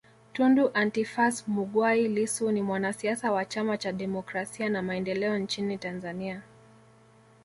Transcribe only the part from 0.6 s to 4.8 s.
Antiphas Mughwai Lissu ni mwanasiasa wa Chama cha Demokrasia